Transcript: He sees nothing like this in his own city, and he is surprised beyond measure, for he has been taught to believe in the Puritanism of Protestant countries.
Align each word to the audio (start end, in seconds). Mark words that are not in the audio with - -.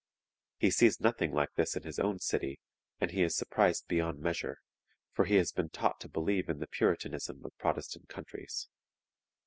He 0.57 0.71
sees 0.71 0.99
nothing 0.99 1.31
like 1.31 1.53
this 1.53 1.75
in 1.75 1.83
his 1.83 1.99
own 1.99 2.17
city, 2.17 2.59
and 2.99 3.11
he 3.11 3.21
is 3.21 3.35
surprised 3.37 3.85
beyond 3.87 4.19
measure, 4.19 4.57
for 5.11 5.25
he 5.25 5.35
has 5.35 5.51
been 5.51 5.69
taught 5.69 5.99
to 5.99 6.09
believe 6.09 6.49
in 6.49 6.57
the 6.57 6.65
Puritanism 6.65 7.45
of 7.45 7.55
Protestant 7.59 8.09
countries. 8.09 8.67